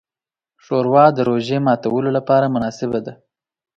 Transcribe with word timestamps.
ښوروا 0.63 1.05
د 1.13 1.17
روژې 1.29 1.57
د 1.61 1.63
ماتیو 1.65 1.99
لپاره 2.17 2.53
مناسبه 2.55 2.99
ده. 3.05 3.13